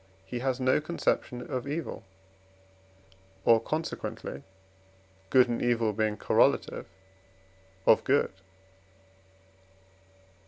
[0.25, 2.03] he has no conception of evil,
[3.45, 4.41] or consequently
[5.29, 6.87] (good and evil being correlative)
[7.85, 8.31] of good.